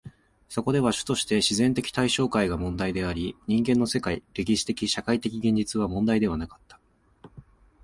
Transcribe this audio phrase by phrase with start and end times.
[0.49, 6.79] そこでは主として自然的対象界が問題であり、人間の世界、歴史的・社会的現実は問題でなかった。